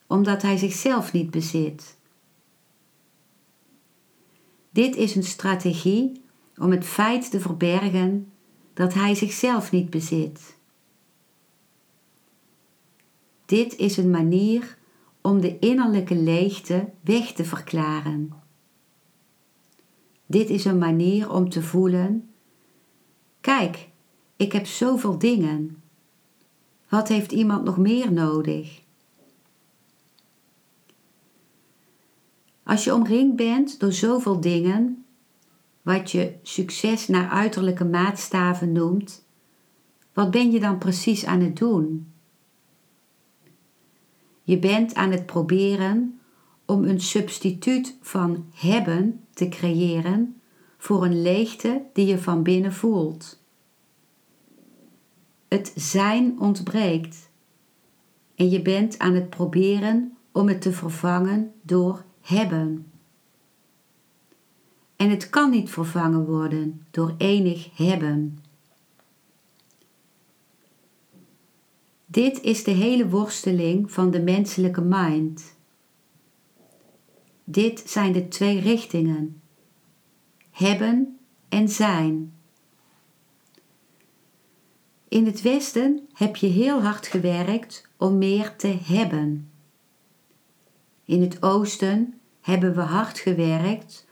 omdat 0.07 0.43
hij 0.43 0.57
zichzelf 0.57 1.13
niet 1.13 1.31
bezit. 1.31 1.97
Dit 4.71 4.97
is 4.97 5.15
een 5.15 5.25
strategie 5.25 6.23
om 6.57 6.71
het 6.71 6.85
feit 6.85 7.31
te 7.31 7.41
verbergen 7.41 8.33
dat 8.75 8.95
hij 8.95 9.15
zichzelf 9.15 9.71
niet 9.71 9.91
bezit. 9.91 10.57
Dit 13.45 13.77
is 13.77 13.97
een 13.97 14.11
manier 14.11 14.79
om 15.21 15.41
de 15.41 15.59
innerlijke 15.59 16.17
leegte 16.17 16.89
weg 17.01 17.33
te 17.33 17.45
verklaren. 17.45 18.33
Dit 20.27 20.51
is 20.51 20.65
een 20.65 20.79
manier 20.79 21.33
om 21.33 21.49
te 21.49 21.63
voelen: 21.63 22.31
kijk, 23.41 23.89
ik 24.37 24.53
heb 24.53 24.67
zoveel 24.67 25.19
dingen. 25.19 25.83
Wat 26.89 27.09
heeft 27.09 27.33
iemand 27.33 27.65
nog 27.65 27.77
meer 27.77 28.13
nodig? 28.13 28.81
Als 32.63 32.85
je 32.85 32.95
omringd 32.95 33.37
bent 33.37 33.81
door 33.81 33.93
zoveel 33.93 34.41
dingen, 34.41 35.05
wat 35.83 36.11
je 36.11 36.35
succes 36.43 37.09
naar 37.09 37.29
uiterlijke 37.29 37.85
maatstaven 37.85 38.73
noemt, 38.73 39.25
wat 40.13 40.31
ben 40.31 40.51
je 40.51 40.61
dan 40.61 40.79
precies 40.79 41.25
aan 41.25 41.41
het 41.41 41.57
doen? 41.57 42.10
Je 44.51 44.59
bent 44.59 44.95
aan 44.95 45.11
het 45.11 45.27
proberen 45.27 46.21
om 46.65 46.85
een 46.85 47.01
substituut 47.01 47.97
van 48.01 48.47
hebben 48.55 49.25
te 49.33 49.49
creëren 49.49 50.41
voor 50.79 51.05
een 51.05 51.23
leegte 51.23 51.83
die 51.93 52.07
je 52.07 52.19
van 52.19 52.43
binnen 52.43 52.73
voelt. 52.73 53.43
Het 55.49 55.73
zijn 55.77 56.41
ontbreekt 56.41 57.31
en 58.35 58.51
je 58.51 58.63
bent 58.63 58.99
aan 58.99 59.15
het 59.15 59.31
proberen 59.31 60.17
om 60.33 60.49
het 60.49 60.61
te 60.61 60.73
vervangen 60.73 61.53
door 61.63 62.05
hebben. 62.21 62.87
En 64.97 65.11
het 65.11 65.31
kan 65.31 65.51
niet 65.51 65.71
vervangen 65.71 66.25
worden 66.25 66.87
door 66.91 67.15
enig 67.19 67.77
hebben. 67.77 68.39
Dit 72.11 72.41
is 72.41 72.65
de 72.65 72.71
hele 72.71 73.09
worsteling 73.09 73.93
van 73.93 74.11
de 74.11 74.23
menselijke 74.23 74.81
mind. 74.81 75.57
Dit 77.45 77.83
zijn 77.87 78.13
de 78.13 78.29
twee 78.29 78.61
richtingen: 78.61 79.43
hebben 80.51 81.19
en 81.49 81.69
zijn. 81.69 82.35
In 85.09 85.27
het 85.27 85.43
Westen 85.43 86.09
heb 86.13 86.37
je 86.37 86.47
heel 86.47 86.83
hard 86.83 87.07
gewerkt 87.07 87.89
om 87.97 88.19
meer 88.19 88.57
te 88.57 88.79
hebben. 88.83 89.51
In 91.05 91.21
het 91.23 91.43
Oosten 91.43 92.21
hebben 92.41 92.75
we 92.75 92.81
hard 92.81 93.19
gewerkt 93.19 94.07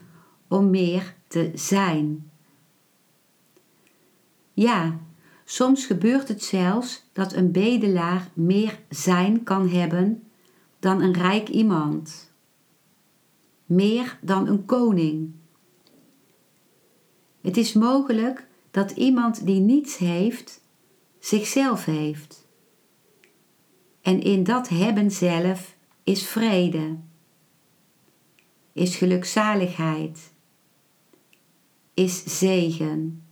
om 0.49 0.71
meer 0.71 1.15
te 1.27 1.51
zijn. 1.55 2.31
Ja, 4.53 5.01
soms 5.51 5.87
gebeurt 5.87 6.29
het 6.29 6.45
zelfs 6.45 7.05
dat 7.13 7.33
een 7.33 7.53
bedelaar 7.53 8.31
meer 8.35 8.79
zijn 8.89 9.43
kan 9.43 9.69
hebben 9.69 10.23
dan 10.79 11.03
een 11.03 11.13
rijk 11.13 11.49
iemand. 11.49 12.33
Meer 13.67 14.19
dan 14.23 14.49
een 14.49 14.65
koning. 14.65 15.31
Het 17.41 17.57
is 17.57 17.73
mogelijk 17.73 18.47
dat 18.71 18.91
iemand 18.91 19.47
die 19.47 19.61
niets 19.61 19.97
heeft, 19.97 20.61
zichzelf 21.19 21.85
heeft. 21.85 22.47
En 24.03 24.23
in 24.23 24.45
dat 24.45 24.69
hebben 24.69 25.11
zelf 25.11 25.77
is 26.05 26.27
vrede, 26.27 26.97
is 28.73 28.97
gelukzaligheid, 28.97 30.33
is 31.95 32.39
zegen. 32.39 33.28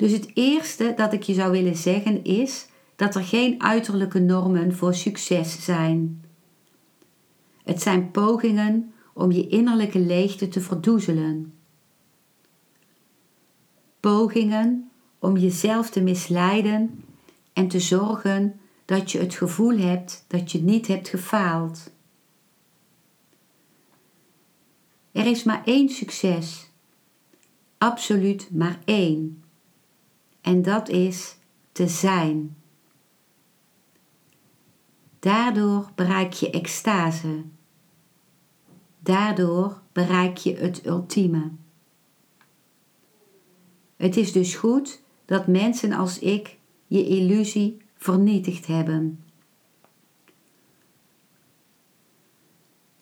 Dus 0.00 0.12
het 0.12 0.30
eerste 0.34 0.92
dat 0.96 1.12
ik 1.12 1.22
je 1.22 1.34
zou 1.34 1.50
willen 1.50 1.76
zeggen 1.76 2.24
is 2.24 2.66
dat 2.96 3.14
er 3.14 3.24
geen 3.24 3.62
uiterlijke 3.62 4.18
normen 4.18 4.74
voor 4.74 4.94
succes 4.94 5.64
zijn. 5.64 6.24
Het 7.64 7.82
zijn 7.82 8.10
pogingen 8.10 8.92
om 9.12 9.32
je 9.32 9.48
innerlijke 9.48 9.98
leegte 9.98 10.48
te 10.48 10.60
verdoezelen. 10.60 11.52
Pogingen 14.00 14.90
om 15.18 15.36
jezelf 15.36 15.90
te 15.90 16.00
misleiden 16.00 17.04
en 17.52 17.68
te 17.68 17.80
zorgen 17.80 18.60
dat 18.84 19.12
je 19.12 19.18
het 19.18 19.34
gevoel 19.34 19.78
hebt 19.78 20.24
dat 20.28 20.52
je 20.52 20.62
niet 20.62 20.86
hebt 20.86 21.08
gefaald. 21.08 21.90
Er 25.12 25.26
is 25.26 25.42
maar 25.42 25.62
één 25.64 25.88
succes, 25.88 26.70
absoluut 27.78 28.48
maar 28.50 28.78
één. 28.84 29.39
En 30.40 30.62
dat 30.62 30.88
is 30.88 31.36
te 31.72 31.88
zijn. 31.88 32.56
Daardoor 35.18 35.90
bereik 35.94 36.32
je 36.32 36.50
extase. 36.50 37.42
Daardoor 38.98 39.80
bereik 39.92 40.36
je 40.36 40.56
het 40.56 40.86
ultieme. 40.86 41.50
Het 43.96 44.16
is 44.16 44.32
dus 44.32 44.54
goed 44.54 45.02
dat 45.24 45.46
mensen 45.46 45.92
als 45.92 46.18
ik 46.18 46.58
je 46.86 47.06
illusie 47.06 47.82
vernietigd 47.96 48.66
hebben. 48.66 49.24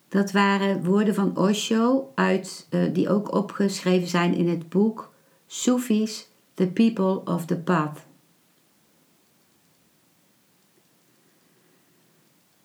Dat 0.07 0.31
waren 0.31 0.83
woorden 0.83 1.15
van 1.15 1.37
Osho, 1.37 2.11
uit, 2.15 2.67
uh, 2.69 2.93
die 2.93 3.09
ook 3.09 3.33
opgeschreven 3.33 4.07
zijn 4.07 4.33
in 4.33 4.49
het 4.49 4.69
boek 4.69 5.13
Sufis, 5.47 6.27
The 6.59 6.67
People 6.67 7.21
of 7.33 7.45
the 7.45 7.57
Path. 7.57 8.05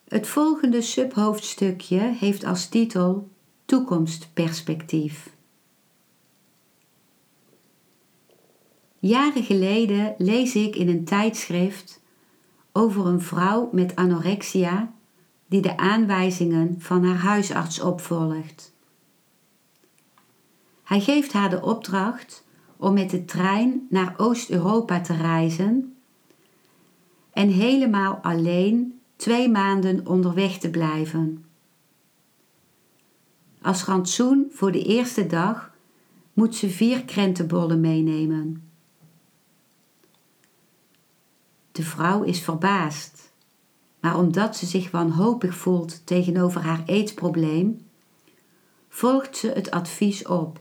Het 0.09 0.27
volgende 0.27 0.83
subhoofdstukje 0.83 1.99
heeft 1.99 2.45
als 2.45 2.69
titel 2.69 3.31
Toekomstperspectief. 3.65 5.37
Jaren 8.99 9.43
geleden 9.43 10.15
lees 10.19 10.55
ik 10.55 10.77
in 10.77 10.89
een 10.89 11.05
tijdschrift 11.05 12.03
over 12.73 13.07
een 13.07 13.21
vrouw 13.21 13.69
met 13.73 13.97
anorexia 13.97 14.93
die 15.47 15.61
de 15.61 15.77
aanwijzingen 15.77 16.81
van 16.81 17.05
haar 17.05 17.19
huisarts 17.19 17.81
opvolgt. 17.81 18.73
Hij 20.83 21.01
geeft 21.01 21.33
haar 21.33 21.51
de 21.51 21.63
opdracht 21.63 22.45
om 22.77 22.95
met 22.95 23.11
de 23.11 23.25
trein 23.25 23.87
naar 23.91 24.15
Oost-Europa 24.17 25.01
te 25.01 25.15
reizen 25.17 25.97
en 27.33 27.49
helemaal 27.49 28.17
alleen 28.23 29.01
twee 29.17 29.51
maanden 29.51 30.07
onderweg 30.07 30.59
te 30.59 30.71
blijven. 30.71 31.45
Als 33.63 33.85
rantsoen 33.85 34.47
voor 34.51 34.73
de 34.73 34.83
eerste 34.83 35.27
dag 35.27 35.73
moet 36.33 36.55
ze 36.55 36.71
vier 36.71 37.05
krentenbollen 37.05 37.81
meenemen. 37.81 38.69
De 41.73 41.83
vrouw 41.83 42.23
is 42.23 42.41
verbaasd, 42.41 43.33
maar 44.01 44.19
omdat 44.19 44.57
ze 44.57 44.67
zich 44.67 44.91
wanhopig 44.91 45.55
voelt 45.55 46.07
tegenover 46.07 46.61
haar 46.61 46.83
eetprobleem, 46.87 47.87
volgt 48.89 49.37
ze 49.37 49.49
het 49.49 49.71
advies 49.71 50.27
op. 50.27 50.61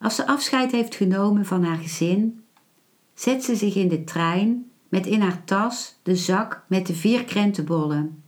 Als 0.00 0.14
ze 0.14 0.26
afscheid 0.26 0.72
heeft 0.72 0.94
genomen 0.94 1.46
van 1.46 1.64
haar 1.64 1.76
gezin, 1.76 2.44
zet 3.14 3.44
ze 3.44 3.56
zich 3.56 3.74
in 3.74 3.88
de 3.88 4.04
trein 4.04 4.70
met 4.88 5.06
in 5.06 5.20
haar 5.20 5.44
tas 5.44 5.98
de 6.02 6.16
zak 6.16 6.64
met 6.68 6.86
de 6.86 6.94
vier 6.94 7.24
krentenbollen, 7.24 8.22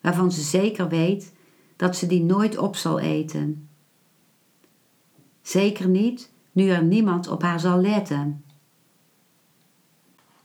waarvan 0.00 0.32
ze 0.32 0.40
zeker 0.40 0.88
weet 0.88 1.34
dat 1.76 1.96
ze 1.96 2.06
die 2.06 2.22
nooit 2.22 2.58
op 2.58 2.76
zal 2.76 2.98
eten. 2.98 3.68
Zeker 5.42 5.88
niet 5.88 6.32
nu 6.52 6.68
er 6.68 6.82
niemand 6.82 7.28
op 7.28 7.42
haar 7.42 7.60
zal 7.60 7.80
letten. 7.80 8.44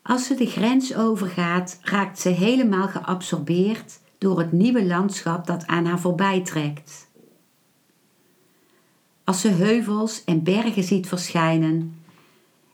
Als 0.02 0.26
ze 0.26 0.36
de 0.36 0.46
grens 0.46 0.96
overgaat, 0.96 1.80
raakt 1.82 2.20
ze 2.20 2.30
helemaal 2.30 2.88
geabsorbeerd 2.88 4.00
door 4.18 4.40
het 4.40 4.52
nieuwe 4.52 4.86
landschap 4.86 5.48
dat 5.48 5.68
aan 5.68 5.86
haar 5.86 6.00
voorbij 6.00 6.42
trekt. 6.42 7.10
Als 9.24 9.42
ze 9.42 9.48
heuvels 9.48 10.24
en 10.24 10.44
bergen 10.44 10.84
ziet 10.84 11.08
verschijnen, 11.08 12.00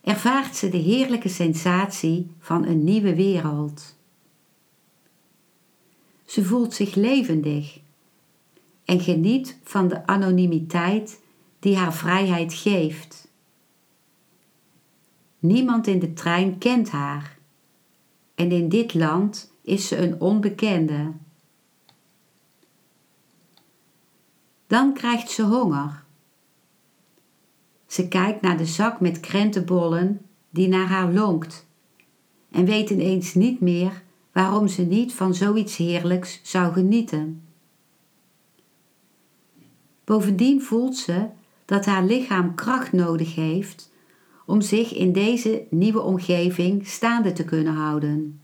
ervaart 0.01 0.55
ze 0.55 0.69
de 0.69 0.77
heerlijke 0.77 1.29
sensatie 1.29 2.31
van 2.39 2.65
een 2.65 2.83
nieuwe 2.83 3.15
wereld. 3.15 3.95
Ze 6.25 6.45
voelt 6.45 6.73
zich 6.73 6.95
levendig 6.95 7.79
en 8.85 8.99
geniet 8.99 9.57
van 9.63 9.87
de 9.87 10.07
anonimiteit 10.07 11.21
die 11.59 11.77
haar 11.77 11.93
vrijheid 11.93 12.53
geeft. 12.53 13.27
Niemand 15.39 15.87
in 15.87 15.99
de 15.99 16.13
trein 16.13 16.57
kent 16.57 16.89
haar 16.89 17.37
en 18.35 18.51
in 18.51 18.69
dit 18.69 18.93
land 18.93 19.51
is 19.61 19.87
ze 19.87 19.97
een 19.97 20.21
onbekende. 20.21 21.11
Dan 24.67 24.93
krijgt 24.93 25.31
ze 25.31 25.43
honger. 25.43 26.05
Ze 27.87 28.07
kijkt 28.07 28.41
naar 28.41 28.57
de 28.57 28.65
zak 28.65 28.99
met 28.99 29.19
krentenbollen 29.19 30.21
die 30.49 30.67
naar 30.67 30.87
haar 30.87 31.13
lonkt 31.13 31.67
en 32.51 32.65
weet 32.65 32.89
ineens 32.89 33.33
niet 33.33 33.61
meer 33.61 34.03
waarom 34.31 34.67
ze 34.67 34.81
niet 34.81 35.13
van 35.13 35.33
zoiets 35.33 35.77
heerlijks 35.77 36.39
zou 36.43 36.73
genieten. 36.73 37.41
Bovendien 40.03 40.61
voelt 40.61 40.97
ze 40.97 41.25
dat 41.65 41.85
haar 41.85 42.03
lichaam 42.03 42.55
kracht 42.55 42.91
nodig 42.91 43.35
heeft 43.35 43.91
om 44.45 44.61
zich 44.61 44.93
in 44.93 45.11
deze 45.11 45.65
nieuwe 45.69 46.01
omgeving 46.01 46.87
staande 46.87 47.33
te 47.33 47.45
kunnen 47.45 47.73
houden. 47.73 48.41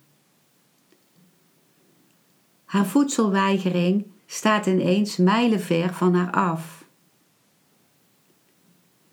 Haar 2.66 2.86
voedselweigering 2.86 4.06
staat 4.26 4.66
ineens 4.66 5.18
mijlenver 5.18 5.94
van 5.94 6.16
haar 6.16 6.32
af. 6.32 6.83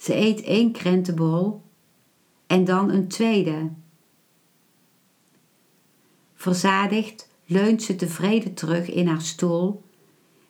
Ze 0.01 0.15
eet 0.15 0.43
één 0.43 0.73
krentenbol 0.73 1.63
en 2.47 2.65
dan 2.65 2.91
een 2.91 3.09
tweede. 3.09 3.71
Verzadigd 6.35 7.29
leunt 7.45 7.83
ze 7.83 7.97
tevreden 7.97 8.55
terug 8.55 8.91
in 8.91 9.07
haar 9.07 9.21
stoel 9.21 9.83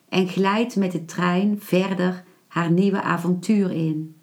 en 0.09 0.27
glijdt 0.27 0.75
met 0.75 0.91
de 0.91 1.05
trein 1.05 1.61
verder 1.61 2.23
haar 2.47 2.71
nieuwe 2.71 3.01
avontuur 3.01 3.71
in. 3.71 4.15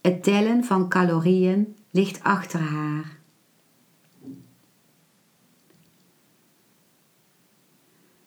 Het 0.00 0.22
tellen 0.22 0.64
van 0.64 0.88
calorieën 0.88 1.76
ligt 1.90 2.22
achter 2.22 2.60
haar. 2.60 3.20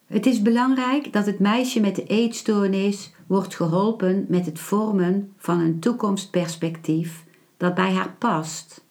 Het 0.06 0.26
is 0.26 0.42
belangrijk 0.42 1.14
dat 1.14 1.26
het 1.26 1.40
meisje 1.40 1.80
met 1.80 1.96
de 1.96 2.06
eetstoornis 2.06 3.14
wordt 3.28 3.56
geholpen 3.56 4.26
met 4.30 4.46
het 4.46 4.60
vormen 4.60 5.34
van 5.38 5.60
een 5.60 5.80
toekomstperspectief 5.80 7.26
dat 7.58 7.76
bij 7.76 7.94
haar 7.94 8.16
past. 8.20 8.86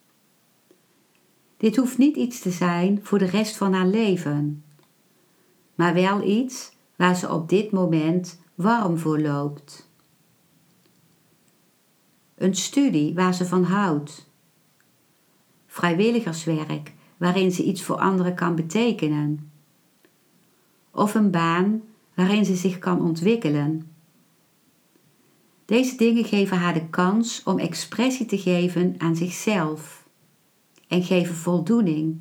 Dit 1.57 1.77
hoeft 1.77 1.99
niet 1.99 2.17
iets 2.17 2.41
te 2.41 2.51
zijn 2.51 3.01
voor 3.03 3.19
de 3.19 3.25
rest 3.25 3.57
van 3.57 3.73
haar 3.73 3.87
leven, 3.87 4.65
maar 5.75 5.95
wel 5.95 6.23
iets 6.23 6.73
waar 6.97 7.17
ze 7.17 7.33
op 7.33 7.49
dit 7.49 7.71
moment 7.71 8.41
warm 8.55 8.99
voor 8.99 9.21
loopt. 9.21 9.91
Een 12.35 12.55
studie 12.55 13.15
waar 13.15 13.35
ze 13.35 13.47
van 13.47 13.65
houdt. 13.65 14.31
Vrijwilligerswerk 15.67 16.93
waarin 17.17 17.53
ze 17.53 17.65
iets 17.65 17.83
voor 17.83 17.97
anderen 17.97 18.35
kan 18.35 18.55
betekenen 18.55 19.53
of 20.95 21.15
een 21.15 21.31
baan 21.31 21.83
waarin 22.15 22.45
ze 22.45 22.57
zich 22.57 22.79
kan 22.79 23.03
ontwikkelen. 23.03 23.93
Deze 25.65 25.97
dingen 25.97 26.25
geven 26.25 26.57
haar 26.57 26.75
de 26.75 26.89
kans 26.89 27.43
om 27.43 27.59
expressie 27.59 28.27
te 28.27 28.39
geven 28.39 28.95
aan 28.99 29.17
zichzelf 29.17 30.09
en 30.89 31.03
geven 31.03 31.35
voldoening. 31.35 32.21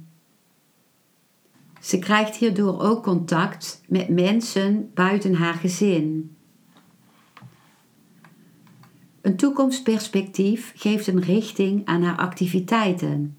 Ze 1.82 2.00
krijgt 2.00 2.36
hierdoor 2.36 2.82
ook 2.82 3.04
contact 3.04 3.82
met 3.88 4.10
mensen 4.10 4.92
buiten 4.94 5.34
haar 5.34 5.54
gezin. 5.54 6.36
Een 9.22 9.36
toekomstperspectief 9.36 10.74
geeft 10.76 11.08
een 11.08 11.22
richting 11.22 11.86
aan 11.86 12.04
haar 12.04 12.18
activiteiten, 12.18 13.38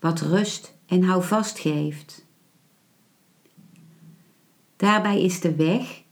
wat 0.00 0.20
rust 0.20 0.74
en 0.86 1.02
houvast 1.02 1.58
geeft. 1.58 2.26
Daarbij 4.82 5.22
is 5.22 5.40
de 5.40 5.54
weg, 5.54 6.02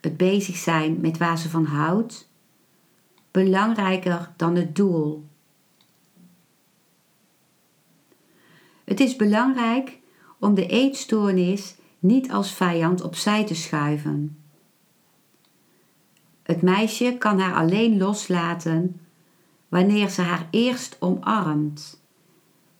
het 0.00 0.16
bezig 0.16 0.56
zijn 0.56 1.00
met 1.00 1.18
waar 1.18 1.38
ze 1.38 1.48
van 1.48 1.64
houdt, 1.64 2.30
belangrijker 3.30 4.32
dan 4.36 4.56
het 4.56 4.76
doel. 4.76 5.24
Het 8.84 9.00
is 9.00 9.16
belangrijk 9.16 9.98
om 10.38 10.54
de 10.54 10.66
eetstoornis 10.66 11.74
niet 11.98 12.30
als 12.30 12.52
vijand 12.52 13.02
opzij 13.02 13.46
te 13.46 13.54
schuiven. 13.54 14.42
Het 16.42 16.62
meisje 16.62 17.16
kan 17.18 17.38
haar 17.38 17.54
alleen 17.54 17.98
loslaten 17.98 19.00
wanneer 19.68 20.08
ze 20.08 20.22
haar 20.22 20.48
eerst 20.50 20.96
omarmt 21.00 22.02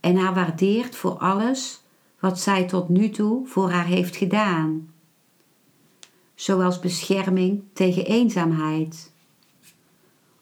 en 0.00 0.16
haar 0.16 0.34
waardeert 0.34 0.96
voor 0.96 1.18
alles 1.18 1.81
wat 2.22 2.40
zij 2.40 2.66
tot 2.66 2.88
nu 2.88 3.10
toe 3.10 3.46
voor 3.46 3.70
haar 3.70 3.86
heeft 3.86 4.16
gedaan, 4.16 4.90
zoals 6.34 6.80
bescherming 6.80 7.62
tegen 7.72 8.04
eenzaamheid 8.04 9.12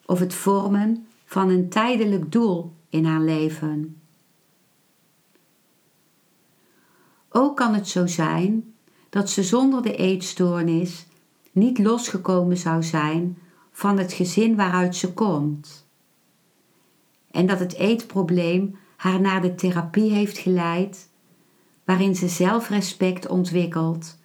of 0.07 0.19
het 0.19 0.35
vormen 0.35 1.07
van 1.25 1.49
een 1.49 1.69
tijdelijk 1.69 2.33
doel 2.33 2.73
in 2.89 3.05
haar 3.05 3.21
leven. 3.21 4.01
Ook 7.29 7.57
kan 7.57 7.75
het 7.75 7.89
zo 7.89 8.07
zijn 8.07 8.75
dat 9.09 9.31
ze 9.31 9.43
zonder 9.43 9.83
de 9.83 9.97
eetstoornis 9.97 11.07
niet 11.53 11.79
losgekomen 11.79 12.57
zou 12.57 12.83
zijn 12.83 13.39
van 13.73 13.99
het 13.99 14.13
gezin 14.13 14.57
waaruit 14.57 14.97
ze 14.97 15.13
komt. 15.13 15.87
En 17.31 17.47
dat 17.47 17.59
het 17.59 17.75
eetprobleem 17.75 18.77
haar 18.97 19.21
naar 19.21 19.43
de 19.43 19.55
therapie 19.55 20.11
heeft 20.11 20.39
geleid 20.39 21.10
waarin 21.91 22.17
ze 22.17 22.29
zelfrespect 22.29 23.29
ontwikkelt 23.29 24.19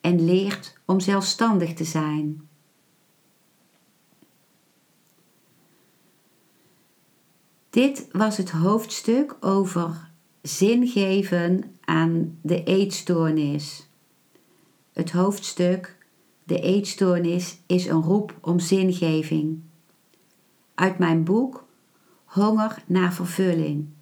en 0.00 0.24
leert 0.24 0.78
om 0.84 1.00
zelfstandig 1.00 1.74
te 1.74 1.84
zijn. 1.84 2.48
Dit 7.70 8.08
was 8.12 8.36
het 8.36 8.50
hoofdstuk 8.50 9.36
over 9.40 10.10
zin 10.42 10.86
geven 10.86 11.76
aan 11.84 12.38
de 12.42 12.64
eetstoornis. 12.64 13.88
Het 14.92 15.10
hoofdstuk 15.10 15.96
De 16.44 16.60
eetstoornis 16.60 17.58
is 17.66 17.86
een 17.86 18.02
roep 18.02 18.38
om 18.40 18.58
zingeving. 18.58 19.60
Uit 20.74 20.98
mijn 20.98 21.24
boek 21.24 21.66
Honger 22.24 22.82
naar 22.86 23.12
vervulling. 23.12 23.93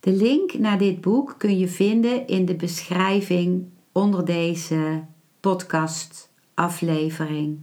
De 0.00 0.12
link 0.12 0.58
naar 0.58 0.78
dit 0.78 1.00
boek 1.00 1.34
kun 1.38 1.58
je 1.58 1.68
vinden 1.68 2.26
in 2.26 2.44
de 2.44 2.54
beschrijving 2.54 3.64
onder 3.92 4.24
deze 4.24 5.04
podcast 5.40 6.30
aflevering. 6.54 7.58